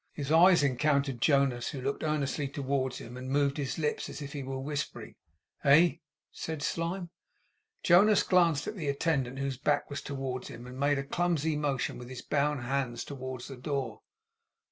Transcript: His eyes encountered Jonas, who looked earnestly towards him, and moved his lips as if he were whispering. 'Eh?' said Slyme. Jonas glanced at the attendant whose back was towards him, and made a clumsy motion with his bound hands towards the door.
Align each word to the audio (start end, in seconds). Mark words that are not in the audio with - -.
His 0.13 0.31
eyes 0.31 0.63
encountered 0.63 1.21
Jonas, 1.21 1.69
who 1.69 1.79
looked 1.81 2.01
earnestly 2.01 2.47
towards 2.47 2.97
him, 2.97 3.15
and 3.17 3.29
moved 3.29 3.57
his 3.57 3.77
lips 3.77 4.09
as 4.09 4.19
if 4.19 4.33
he 4.33 4.41
were 4.41 4.59
whispering. 4.59 5.13
'Eh?' 5.63 5.97
said 6.31 6.63
Slyme. 6.63 7.11
Jonas 7.83 8.23
glanced 8.23 8.65
at 8.65 8.75
the 8.75 8.87
attendant 8.89 9.37
whose 9.37 9.57
back 9.59 9.91
was 9.91 10.01
towards 10.01 10.47
him, 10.47 10.65
and 10.65 10.79
made 10.79 10.97
a 10.97 11.03
clumsy 11.03 11.55
motion 11.55 11.99
with 11.99 12.09
his 12.09 12.23
bound 12.23 12.61
hands 12.63 13.03
towards 13.05 13.47
the 13.47 13.57
door. 13.57 14.01